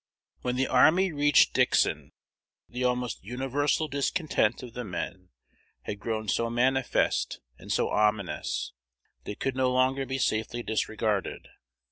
[0.41, 2.11] When the army reached Dixon,
[2.67, 5.29] the almost universal discontent of the men
[5.83, 8.73] had grown so manifest and so ominous,
[9.25, 11.49] that it could no longer be safely disregarded.